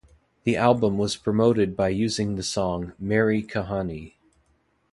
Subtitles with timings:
[0.45, 4.15] The album was promoted by using the song "Meri Kahani".